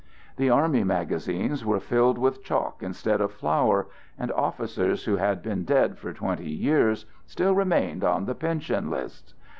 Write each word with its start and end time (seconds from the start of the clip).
The 0.37 0.49
army 0.49 0.83
magazines 0.83 1.63
were 1.63 1.79
filled 1.79 2.17
with 2.17 2.43
chalk 2.43 2.81
instead 2.81 3.21
of 3.21 3.31
flour, 3.31 3.85
and 4.17 4.31
officers 4.31 5.03
who 5.05 5.17
had 5.17 5.43
been 5.43 5.63
dead 5.63 5.99
for 5.99 6.11
twenty 6.11 6.49
years 6.49 7.05
still 7.27 7.53
remained 7.53 8.03
on 8.03 8.25
the 8.25 8.33
pension 8.33 8.89
lists. 8.89 9.35